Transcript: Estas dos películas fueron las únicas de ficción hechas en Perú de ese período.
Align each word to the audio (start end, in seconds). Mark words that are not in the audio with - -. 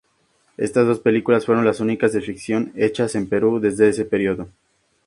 Estas 0.57 0.87
dos 0.87 0.99
películas 0.99 1.45
fueron 1.45 1.63
las 1.63 1.79
únicas 1.79 2.11
de 2.11 2.21
ficción 2.21 2.71
hechas 2.75 3.13
en 3.13 3.29
Perú 3.29 3.59
de 3.59 3.87
ese 3.87 4.03
período. 4.03 4.49